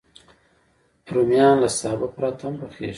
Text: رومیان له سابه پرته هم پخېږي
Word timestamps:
رومیان 1.13 1.55
له 1.63 1.69
سابه 1.79 2.07
پرته 2.15 2.43
هم 2.47 2.53
پخېږي 2.61 2.89